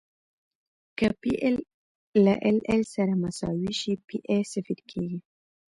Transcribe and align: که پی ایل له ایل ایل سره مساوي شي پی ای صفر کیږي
که 0.97 1.07
پی 1.19 1.31
ایل 1.43 1.57
له 2.23 2.33
ایل 2.43 2.59
ایل 2.69 2.83
سره 2.95 3.13
مساوي 3.23 3.71
شي 3.79 3.91
پی 4.07 4.17
ای 4.29 4.41
صفر 4.53 4.77
کیږي 4.89 5.19